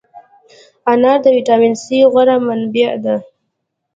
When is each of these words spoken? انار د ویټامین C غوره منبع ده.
انار 0.91 1.17
د 1.23 1.25
ویټامین 1.35 1.73
C 1.81 1.83
غوره 2.11 2.35
منبع 2.45 2.91
ده. 3.03 3.15